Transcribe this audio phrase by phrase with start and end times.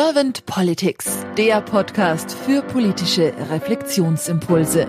[0.00, 4.88] Servant Politics, der Podcast für politische Reflexionsimpulse.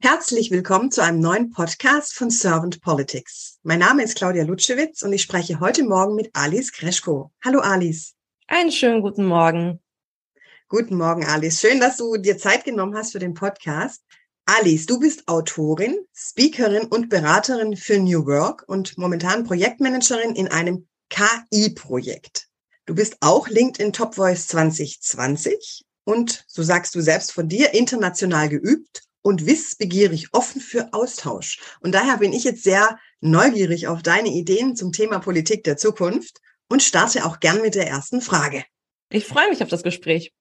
[0.00, 3.60] Herzlich willkommen zu einem neuen Podcast von Servant Politics.
[3.62, 7.30] Mein Name ist Claudia Lutschewitz und ich spreche heute Morgen mit Alice Kreschko.
[7.44, 8.16] Hallo Alice.
[8.48, 9.80] Einen schönen guten Morgen.
[10.66, 11.60] Guten Morgen, Alice.
[11.60, 14.02] Schön, dass du dir Zeit genommen hast für den Podcast.
[14.46, 20.88] Alice, du bist Autorin, Speakerin und Beraterin für New Work und momentan Projektmanagerin in einem
[21.10, 22.48] KI-Projekt.
[22.86, 28.48] Du bist auch LinkedIn Top Voice 2020 und, so sagst du selbst von dir, international
[28.48, 31.60] geübt und wissbegierig offen für Austausch.
[31.80, 36.40] Und daher bin ich jetzt sehr neugierig auf deine Ideen zum Thema Politik der Zukunft
[36.68, 38.64] und starte auch gern mit der ersten Frage.
[39.08, 40.32] Ich freue mich auf das Gespräch.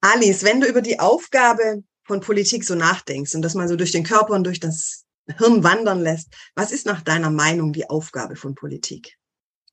[0.00, 3.92] Alice, wenn du über die Aufgabe von Politik so nachdenkst und das mal so durch
[3.92, 5.04] den Körper und durch das
[5.38, 9.16] Hirn wandern lässt, was ist nach deiner Meinung die Aufgabe von Politik?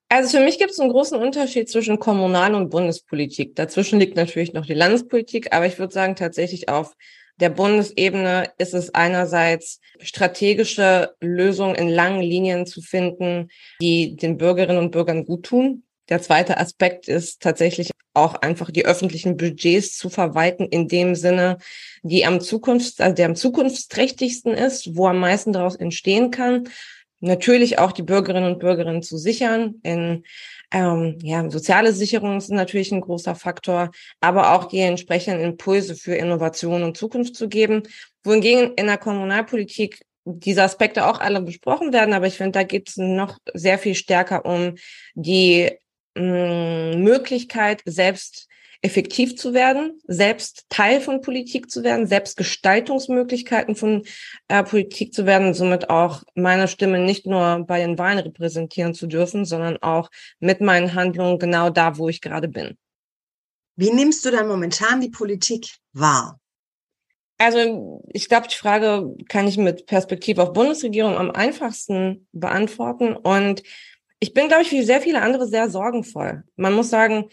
[0.10, 3.56] Also für mich gibt es einen großen Unterschied zwischen Kommunal- und Bundespolitik.
[3.56, 6.94] Dazwischen liegt natürlich noch die Landespolitik, aber ich würde sagen, tatsächlich auf
[7.38, 13.50] der Bundesebene ist es einerseits strategische Lösungen in langen Linien zu finden,
[13.82, 15.84] die den Bürgerinnen und Bürgern gut tun.
[16.10, 21.58] Der zweite Aspekt ist tatsächlich auch einfach die öffentlichen Budgets zu verwalten in dem Sinne,
[22.04, 26.70] die am Zukunfts, also der am zukunftsträchtigsten ist, wo am meisten daraus entstehen kann.
[27.20, 29.76] Natürlich auch die Bürgerinnen und Bürger zu sichern.
[29.82, 30.24] In
[30.72, 36.16] ähm, ja, soziale Sicherung ist natürlich ein großer Faktor, aber auch die entsprechenden Impulse für
[36.16, 37.84] Innovation und Zukunft zu geben.
[38.24, 42.90] Wohingegen in der Kommunalpolitik diese Aspekte auch alle besprochen werden, aber ich finde, da geht
[42.90, 44.76] es noch sehr viel stärker um
[45.16, 45.72] die
[46.16, 48.48] Möglichkeit, selbst
[48.84, 54.04] effektiv zu werden, selbst Teil von Politik zu werden, selbst Gestaltungsmöglichkeiten von
[54.50, 59.08] äh, Politik zu werden, somit auch meine Stimme nicht nur bei den Wahlen repräsentieren zu
[59.08, 62.78] dürfen, sondern auch mit meinen Handlungen genau da, wo ich gerade bin.
[63.78, 66.40] Wie nimmst du dann momentan die Politik wahr?
[67.38, 73.64] Also ich glaube, die Frage kann ich mit Perspektive auf Bundesregierung am einfachsten beantworten und
[74.24, 76.46] ich bin, glaube ich, wie sehr viele andere sehr sorgenvoll.
[76.56, 77.26] Man muss sagen,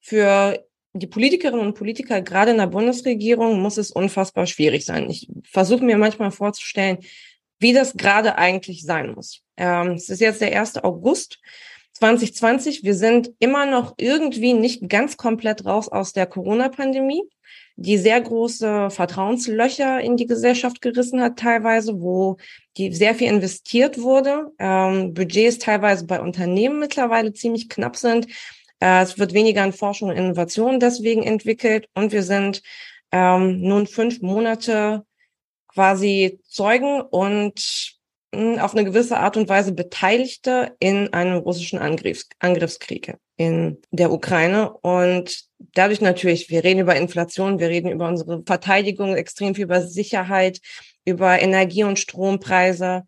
[0.00, 0.64] für
[0.94, 5.10] die Politikerinnen und Politiker, gerade in der Bundesregierung, muss es unfassbar schwierig sein.
[5.10, 7.00] Ich versuche mir manchmal vorzustellen,
[7.58, 9.42] wie das gerade eigentlich sein muss.
[9.58, 10.78] Ähm, es ist jetzt der 1.
[10.84, 11.38] August
[11.92, 12.82] 2020.
[12.82, 17.24] Wir sind immer noch irgendwie nicht ganz komplett raus aus der Corona-Pandemie
[17.80, 22.36] die sehr große Vertrauenslöcher in die Gesellschaft gerissen hat, teilweise, wo
[22.76, 28.26] die sehr viel investiert wurde, ähm, Budgets teilweise bei Unternehmen mittlerweile ziemlich knapp sind.
[28.80, 31.88] Äh, es wird weniger in Forschung und Innovation deswegen entwickelt.
[31.94, 32.62] Und wir sind
[33.12, 35.04] ähm, nun fünf Monate
[35.68, 37.94] quasi Zeugen und
[38.34, 44.12] hm, auf eine gewisse Art und Weise Beteiligte in einem russischen Angriffs Angriffskrieg in der
[44.12, 44.70] Ukraine.
[44.78, 49.80] Und dadurch natürlich, wir reden über Inflation, wir reden über unsere Verteidigung, extrem viel über
[49.80, 50.60] Sicherheit,
[51.06, 53.04] über Energie- und Strompreise.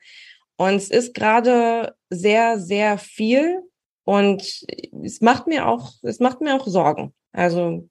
[0.56, 3.60] Und es ist gerade sehr, sehr viel.
[4.04, 4.64] Und
[5.04, 7.12] es macht mir auch, es macht mir auch Sorgen.
[7.32, 7.88] Also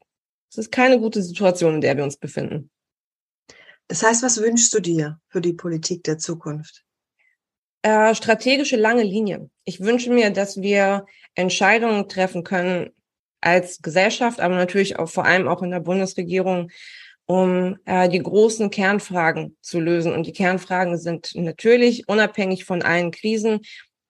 [0.49, 2.71] es ist keine gute Situation, in der wir uns befinden.
[3.87, 6.85] Das heißt, was wünschst du dir für die Politik der Zukunft?
[7.81, 9.49] Äh, strategische lange Linie.
[9.63, 12.89] Ich wünsche mir, dass wir Entscheidungen treffen können
[13.41, 16.71] als Gesellschaft, aber natürlich auch vor allem auch in der Bundesregierung,
[17.25, 20.13] um äh, die großen Kernfragen zu lösen.
[20.13, 23.61] Und die Kernfragen sind natürlich unabhängig von allen Krisen.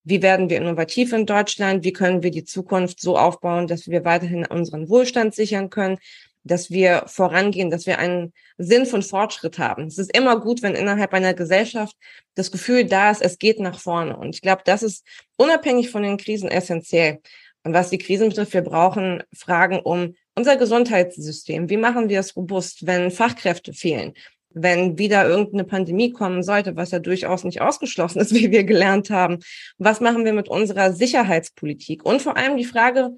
[0.03, 1.83] Wie werden wir innovativ in Deutschland?
[1.83, 5.99] Wie können wir die Zukunft so aufbauen, dass wir weiterhin unseren Wohlstand sichern können?
[6.49, 9.87] Dass wir vorangehen, dass wir einen Sinn von Fortschritt haben.
[9.87, 11.95] Es ist immer gut, wenn innerhalb einer Gesellschaft
[12.35, 14.17] das Gefühl da ist, es geht nach vorne.
[14.17, 15.05] Und ich glaube, das ist
[15.37, 17.19] unabhängig von den Krisen essentiell.
[17.63, 21.69] Und was die Krisen betrifft, wir brauchen Fragen um unser Gesundheitssystem.
[21.69, 24.13] Wie machen wir es robust, wenn Fachkräfte fehlen?
[24.51, 29.09] Wenn wieder irgendeine Pandemie kommen sollte, was ja durchaus nicht ausgeschlossen ist, wie wir gelernt
[29.09, 29.39] haben.
[29.77, 32.05] Was machen wir mit unserer Sicherheitspolitik?
[32.05, 33.11] Und vor allem die Frage,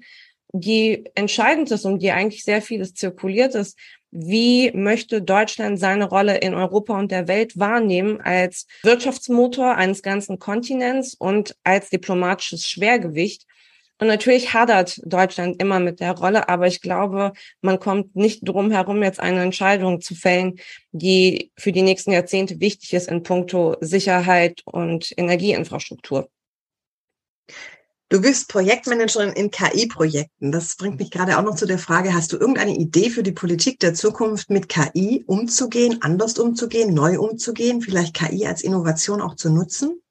[0.52, 3.78] die entscheidend ist, um die eigentlich sehr vieles zirkuliert ist,
[4.10, 10.38] wie möchte Deutschland seine Rolle in Europa und der Welt wahrnehmen als Wirtschaftsmotor eines ganzen
[10.38, 13.46] Kontinents und als diplomatisches Schwergewicht?
[13.98, 17.32] Und natürlich hadert Deutschland immer mit der Rolle, aber ich glaube,
[17.62, 20.58] man kommt nicht drum herum, jetzt eine Entscheidung zu fällen,
[20.90, 26.28] die für die nächsten Jahrzehnte wichtig ist in puncto Sicherheit und Energieinfrastruktur.
[28.12, 30.52] Du bist Projektmanagerin in KI-Projekten.
[30.52, 33.32] Das bringt mich gerade auch noch zu der Frage, hast du irgendeine Idee für die
[33.32, 39.34] Politik der Zukunft, mit KI umzugehen, anders umzugehen, neu umzugehen, vielleicht KI als Innovation auch
[39.36, 40.02] zu nutzen?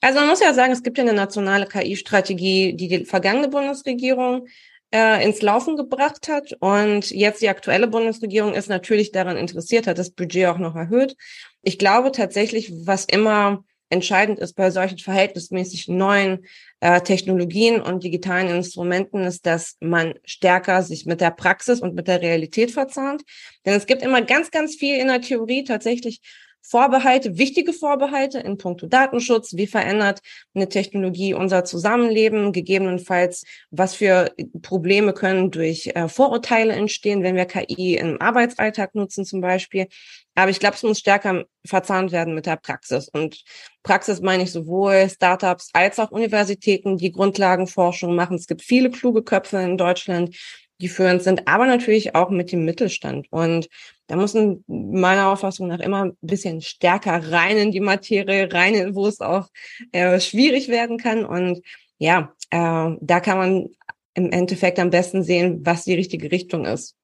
[0.00, 4.48] Also man muss ja sagen, es gibt ja eine nationale KI-Strategie, die die vergangene Bundesregierung
[4.92, 6.52] äh, ins Laufen gebracht hat.
[6.58, 11.14] Und jetzt die aktuelle Bundesregierung ist natürlich daran interessiert, hat das Budget auch noch erhöht.
[11.62, 16.46] Ich glaube tatsächlich, was immer entscheidend ist bei solchen verhältnismäßig neuen
[16.80, 22.08] äh, Technologien und digitalen Instrumenten, ist, dass man stärker sich mit der Praxis und mit
[22.08, 23.22] der Realität verzahnt.
[23.64, 26.20] Denn es gibt immer ganz, ganz viel in der Theorie tatsächlich
[26.68, 29.56] Vorbehalte, wichtige Vorbehalte in puncto Datenschutz.
[29.56, 30.20] Wie verändert
[30.52, 32.52] eine Technologie unser Zusammenleben?
[32.52, 34.32] Gegebenenfalls, was für
[34.62, 39.86] Probleme können durch äh, Vorurteile entstehen, wenn wir KI im Arbeitsalltag nutzen zum Beispiel.
[40.34, 43.08] Aber ich glaube, es muss stärker verzahnt werden mit der Praxis.
[43.08, 43.44] Und
[43.84, 48.36] Praxis meine ich sowohl Startups als auch Universitäten, die Grundlagenforschung machen.
[48.36, 50.36] Es gibt viele kluge Köpfe in Deutschland,
[50.80, 53.28] die führend sind, aber natürlich auch mit dem Mittelstand.
[53.30, 53.68] Und
[54.06, 59.06] da müssen meiner Auffassung nach immer ein bisschen stärker rein in die Materie, rein, wo
[59.06, 59.48] es auch
[59.92, 61.24] äh, schwierig werden kann.
[61.24, 61.62] Und
[61.98, 63.68] ja, äh, da kann man
[64.14, 66.96] im Endeffekt am besten sehen, was die richtige Richtung ist.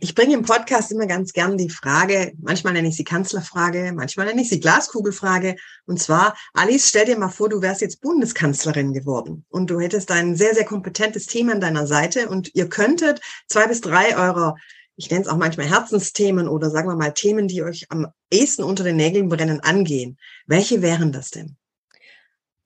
[0.00, 4.26] Ich bringe im Podcast immer ganz gern die Frage, manchmal nenne ich sie Kanzlerfrage, manchmal
[4.26, 5.56] nenne ich sie Glaskugelfrage.
[5.84, 10.10] Und zwar, Alice, stell dir mal vor, du wärst jetzt Bundeskanzlerin geworden und du hättest
[10.10, 14.56] ein sehr, sehr kompetentes Team an deiner Seite und ihr könntet zwei bis drei eurer,
[14.96, 18.62] ich nenne es auch manchmal Herzensthemen oder sagen wir mal Themen, die euch am ehesten
[18.62, 20.18] unter den Nägeln brennen, angehen.
[20.46, 21.56] Welche wären das denn?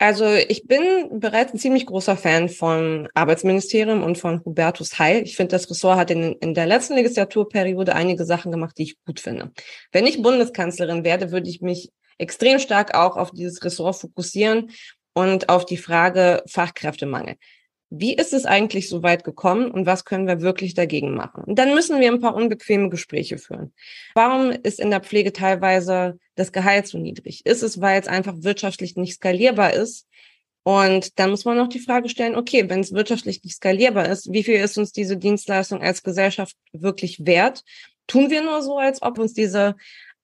[0.00, 5.24] Also ich bin bereits ein ziemlich großer Fan vom Arbeitsministerium und von Hubertus Heil.
[5.24, 9.04] Ich finde, das Ressort hat in, in der letzten Legislaturperiode einige Sachen gemacht, die ich
[9.04, 9.50] gut finde.
[9.90, 14.70] Wenn ich Bundeskanzlerin werde, würde ich mich extrem stark auch auf dieses Ressort fokussieren
[15.14, 17.34] und auf die Frage Fachkräftemangel
[17.90, 21.44] wie ist es eigentlich so weit gekommen und was können wir wirklich dagegen machen?
[21.44, 23.72] Und dann müssen wir ein paar unbequeme Gespräche führen.
[24.14, 27.46] Warum ist in der Pflege teilweise das Gehalt so niedrig?
[27.46, 30.06] Ist es, weil es einfach wirtschaftlich nicht skalierbar ist?
[30.64, 34.30] Und dann muss man noch die Frage stellen, okay, wenn es wirtschaftlich nicht skalierbar ist,
[34.32, 37.64] wie viel ist uns diese Dienstleistung als Gesellschaft wirklich wert?
[38.06, 39.76] Tun wir nur so, als ob uns diese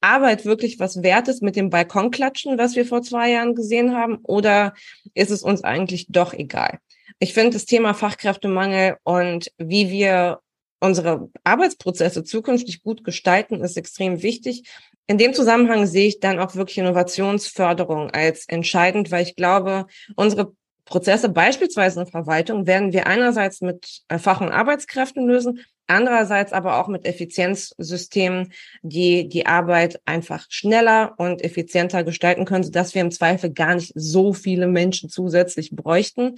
[0.02, 4.18] Arbeit wirklich was wert ist mit dem Balkonklatschen, was wir vor zwei Jahren gesehen haben?
[4.22, 4.74] Oder
[5.14, 6.78] ist es uns eigentlich doch egal?
[7.18, 10.40] Ich finde das Thema Fachkräftemangel und wie wir
[10.80, 14.68] unsere Arbeitsprozesse zukünftig gut gestalten, ist extrem wichtig.
[15.06, 20.52] In dem Zusammenhang sehe ich dann auch wirklich Innovationsförderung als entscheidend, weil ich glaube, unsere
[20.84, 26.78] Prozesse beispielsweise in der Verwaltung werden wir einerseits mit Fach- und Arbeitskräften lösen, andererseits aber
[26.78, 28.52] auch mit Effizienzsystemen,
[28.82, 33.92] die die Arbeit einfach schneller und effizienter gestalten können, sodass wir im Zweifel gar nicht
[33.94, 36.36] so viele Menschen zusätzlich bräuchten.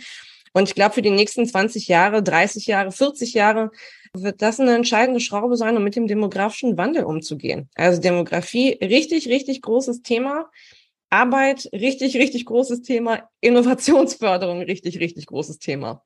[0.56, 3.70] Und ich glaube, für die nächsten 20 Jahre, 30 Jahre, 40 Jahre
[4.14, 7.68] wird das eine entscheidende Schraube sein, um mit dem demografischen Wandel umzugehen.
[7.74, 10.50] Also Demografie, richtig, richtig großes Thema.
[11.10, 13.28] Arbeit, richtig, richtig großes Thema.
[13.42, 16.02] Innovationsförderung, richtig, richtig großes Thema.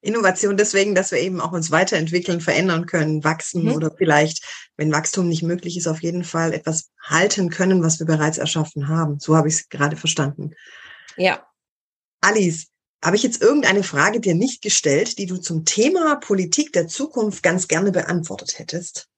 [0.00, 3.74] Innovation deswegen, dass wir eben auch uns weiterentwickeln, verändern können, wachsen mhm.
[3.74, 4.42] oder vielleicht,
[4.76, 8.88] wenn Wachstum nicht möglich ist, auf jeden Fall etwas halten können, was wir bereits erschaffen
[8.88, 9.20] haben.
[9.20, 10.56] So habe ich es gerade verstanden.
[11.16, 11.46] Ja.
[12.20, 12.73] Alice,
[13.04, 17.42] habe ich jetzt irgendeine Frage dir nicht gestellt, die du zum Thema Politik der Zukunft
[17.42, 19.08] ganz gerne beantwortet hättest?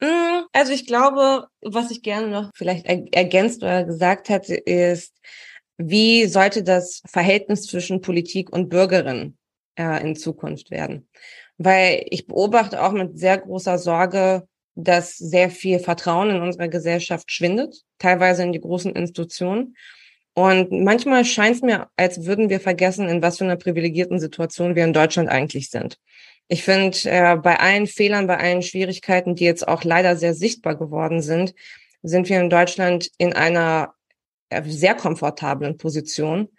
[0.00, 5.14] Mm, also ich glaube, was ich gerne noch vielleicht ergänzt oder gesagt hätte, ist,
[5.78, 9.38] wie sollte das Verhältnis zwischen Politik und Bürgerin
[9.78, 11.08] äh, in Zukunft werden?
[11.56, 17.32] Weil ich beobachte auch mit sehr großer Sorge, dass sehr viel Vertrauen in unserer Gesellschaft
[17.32, 19.76] schwindet, teilweise in die großen Institutionen.
[20.38, 24.74] Und manchmal scheint es mir, als würden wir vergessen, in was für einer privilegierten Situation
[24.74, 25.98] wir in Deutschland eigentlich sind.
[26.46, 30.76] Ich finde, äh, bei allen Fehlern, bei allen Schwierigkeiten, die jetzt auch leider sehr sichtbar
[30.76, 31.54] geworden sind,
[32.02, 33.94] sind wir in Deutschland in einer
[34.50, 36.50] äh, sehr komfortablen Position,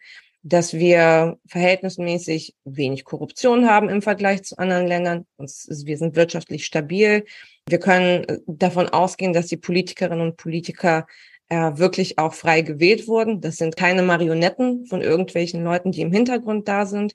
[0.41, 5.27] dass wir verhältnismäßig wenig Korruption haben im Vergleich zu anderen Ländern.
[5.37, 7.25] Wir sind wirtschaftlich stabil.
[7.69, 11.05] Wir können äh, davon ausgehen, dass die Politikerinnen und Politiker
[11.49, 13.41] äh, wirklich auch frei gewählt wurden.
[13.41, 17.13] Das sind keine Marionetten von irgendwelchen Leuten, die im Hintergrund da sind.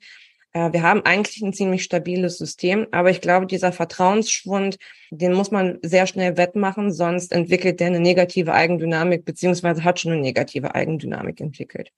[0.53, 4.77] Äh, wir haben eigentlich ein ziemlich stabiles System, aber ich glaube, dieser Vertrauensschwund,
[5.11, 10.13] den muss man sehr schnell wettmachen, sonst entwickelt der eine negative Eigendynamik, beziehungsweise hat schon
[10.13, 11.91] eine negative Eigendynamik entwickelt.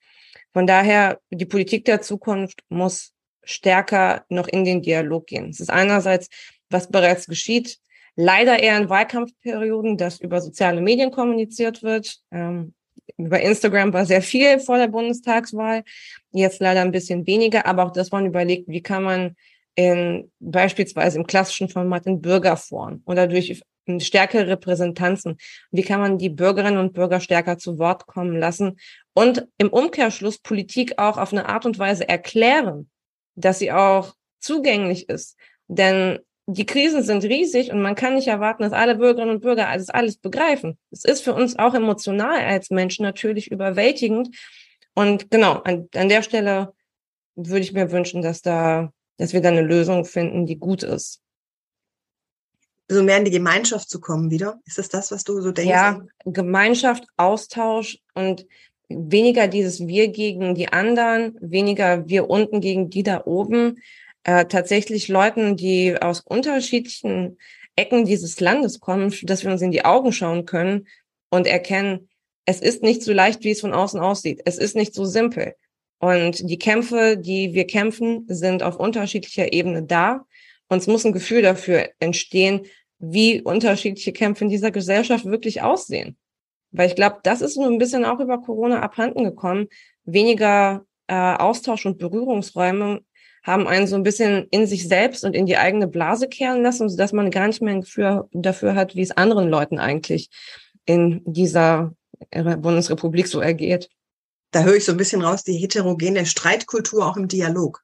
[0.53, 3.13] Von daher, die Politik der Zukunft muss
[3.43, 5.49] stärker noch in den Dialog gehen.
[5.49, 6.29] Es ist einerseits,
[6.69, 7.79] was bereits geschieht,
[8.15, 12.17] leider eher in Wahlkampfperioden, dass über soziale Medien kommuniziert wird.
[12.31, 12.73] Ähm,
[13.17, 15.83] über Instagram war sehr viel vor der Bundestagswahl,
[16.31, 19.35] jetzt leider ein bisschen weniger, aber auch das man überlegt, wie kann man
[19.75, 23.61] in beispielsweise im klassischen Format in Bürgerforen oder durch
[23.99, 25.37] stärkere Repräsentanzen?
[25.71, 28.79] Wie kann man die Bürgerinnen und Bürger stärker zu Wort kommen lassen?
[29.13, 32.89] Und im Umkehrschluss Politik auch auf eine Art und Weise erklären,
[33.35, 35.37] dass sie auch zugänglich ist.
[35.67, 39.67] Denn die Krisen sind riesig und man kann nicht erwarten, dass alle Bürgerinnen und Bürger
[39.67, 40.77] alles, alles begreifen.
[40.91, 44.35] Es ist für uns auch emotional als Menschen natürlich überwältigend.
[44.93, 46.73] Und genau, an, an der Stelle
[47.35, 51.21] würde ich mir wünschen, dass da, dass wir da eine Lösung finden, die gut ist.
[52.87, 54.59] So mehr in die Gemeinschaft zu kommen wieder.
[54.65, 55.71] Ist das das, was du so denkst?
[55.71, 58.45] Ja, Gemeinschaft, Austausch und
[58.87, 63.79] weniger dieses Wir gegen die anderen, weniger wir unten gegen die da oben,
[64.25, 67.37] äh, tatsächlich Leuten, die aus unterschiedlichen
[67.75, 70.87] Ecken dieses Landes kommen, dass wir uns in die Augen schauen können
[71.29, 72.09] und erkennen,
[72.45, 74.41] es ist nicht so leicht, wie es von außen aussieht.
[74.45, 75.55] Es ist nicht so simpel.
[75.99, 80.25] Und die Kämpfe, die wir kämpfen, sind auf unterschiedlicher Ebene da.
[80.67, 82.65] Und es muss ein Gefühl dafür entstehen,
[82.97, 86.17] wie unterschiedliche Kämpfe in dieser Gesellschaft wirklich aussehen.
[86.71, 89.67] Weil ich glaube, das ist nur ein bisschen auch über Corona abhanden gekommen.
[90.03, 93.01] Weniger äh, Austausch und Berührungsräume
[93.45, 96.89] haben einen so ein bisschen in sich selbst und in die eigene Blase kehren lassen,
[96.89, 100.29] sodass man gar nicht mehr ein Gefühl dafür hat, wie es anderen Leuten eigentlich
[100.85, 101.93] in dieser
[102.31, 103.89] Bundesrepublik so ergeht.
[104.49, 107.83] Da höre ich so ein bisschen raus, die heterogene Streitkultur auch im Dialog.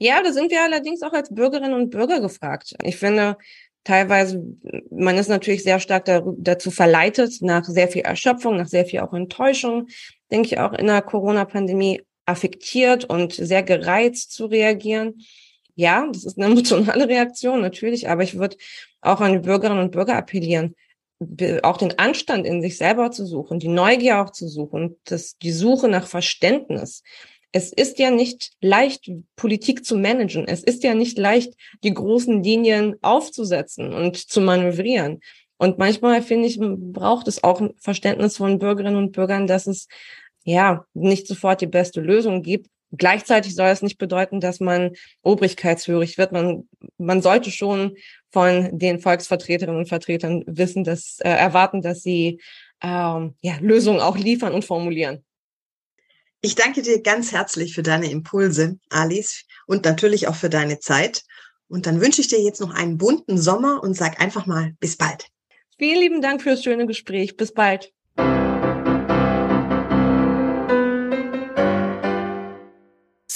[0.00, 2.74] Ja, da sind wir allerdings auch als Bürgerinnen und Bürger gefragt.
[2.82, 3.36] Ich finde,
[3.84, 4.42] teilweise,
[4.90, 6.06] man ist natürlich sehr stark
[6.38, 9.86] dazu verleitet, nach sehr viel Erschöpfung, nach sehr viel auch Enttäuschung,
[10.32, 15.22] denke ich auch in der Corona-Pandemie affektiert und sehr gereizt zu reagieren.
[15.74, 18.56] Ja, das ist eine emotionale Reaktion natürlich, aber ich würde
[19.00, 20.74] auch an die Bürgerinnen und Bürger appellieren,
[21.62, 25.52] auch den Anstand in sich selber zu suchen, die Neugier auch zu suchen, das, die
[25.52, 27.02] Suche nach Verständnis.
[27.52, 30.46] Es ist ja nicht leicht, Politik zu managen.
[30.46, 35.20] Es ist ja nicht leicht, die großen Linien aufzusetzen und zu manövrieren.
[35.58, 39.88] Und manchmal, finde ich, braucht es auch Verständnis von Bürgerinnen und Bürgern, dass es
[40.44, 42.68] ja, nicht sofort die beste Lösung gibt.
[42.92, 44.92] Gleichzeitig soll es nicht bedeuten, dass man
[45.22, 46.32] obrigkeitshörig wird.
[46.32, 46.68] Man,
[46.98, 47.96] man sollte schon
[48.30, 52.40] von den Volksvertreterinnen und Vertretern wissen, dass äh, erwarten, dass sie
[52.82, 55.24] ähm, ja, Lösungen auch liefern und formulieren.
[56.42, 61.22] Ich danke dir ganz herzlich für deine Impulse, Alice, und natürlich auch für deine Zeit.
[61.68, 64.96] Und dann wünsche ich dir jetzt noch einen bunten Sommer und sag einfach mal bis
[64.96, 65.28] bald.
[65.78, 67.36] Vielen lieben Dank fürs schöne Gespräch.
[67.36, 67.92] Bis bald.